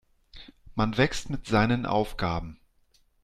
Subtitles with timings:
[0.73, 2.59] Man wächst mit seinen Aufgaben.